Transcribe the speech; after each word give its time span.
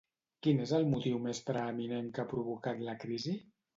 Quin 0.45 0.61
és 0.63 0.71
el 0.77 0.87
motiu 0.93 1.21
més 1.27 1.41
preeminent 1.49 2.09
que 2.17 2.25
ha 2.25 2.29
provocat 2.33 2.83
la 2.89 2.97
crisi? 3.05 3.37